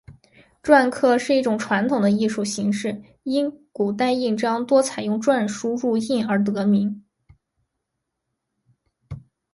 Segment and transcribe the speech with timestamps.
[0.63, 7.03] 篆刻是一种传统的艺术形式，因古代印章多采用篆书入印而得名。